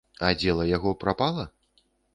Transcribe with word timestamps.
І 0.19 0.31
дзела 0.39 0.65
яго 0.71 0.95
прапала? 1.05 1.49